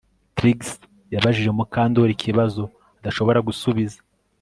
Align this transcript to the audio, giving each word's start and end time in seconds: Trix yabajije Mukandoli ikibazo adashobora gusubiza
Trix 0.35 0.59
yabajije 1.13 1.49
Mukandoli 1.57 2.11
ikibazo 2.13 2.63
adashobora 2.99 3.39
gusubiza 3.47 3.97